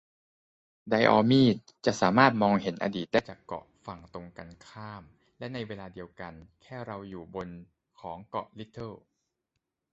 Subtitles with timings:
[0.89, 5.03] ไดออมีด จะสามารถมองเห็นอดีตได้จากเกาะฝั่งตรงกันข้าม
[5.39, 7.49] และในเวลาเดียวกันแค่เราอยู่บน
[7.99, 8.93] ของเกาะลิตเติล